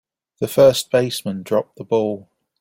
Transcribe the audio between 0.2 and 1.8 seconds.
The first baseman dropped